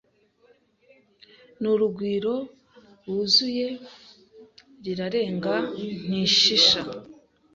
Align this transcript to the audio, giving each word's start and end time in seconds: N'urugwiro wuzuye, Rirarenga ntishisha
N'urugwiro 1.61 2.35
wuzuye, 3.09 3.67
Rirarenga 4.83 5.53
ntishisha 6.07 6.81